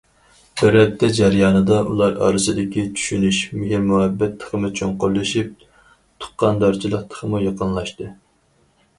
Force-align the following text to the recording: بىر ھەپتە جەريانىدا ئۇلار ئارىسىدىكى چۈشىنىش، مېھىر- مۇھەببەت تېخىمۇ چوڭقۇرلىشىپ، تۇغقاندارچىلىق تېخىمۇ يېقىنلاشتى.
بىر 0.59 0.75
ھەپتە 0.77 1.07
جەريانىدا 1.15 1.75
ئۇلار 1.89 2.15
ئارىسىدىكى 2.27 2.85
چۈشىنىش، 3.01 3.41
مېھىر- 3.63 3.83
مۇھەببەت 3.89 4.33
تېخىمۇ 4.43 4.71
چوڭقۇرلىشىپ، 4.79 5.51
تۇغقاندارچىلىق 6.25 7.05
تېخىمۇ 7.13 7.43
يېقىنلاشتى. 7.45 8.09